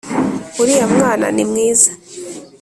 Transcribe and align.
uriya 0.61 0.85
mwana 0.93 1.25
ni 1.35 1.43
mwiza 1.49 1.91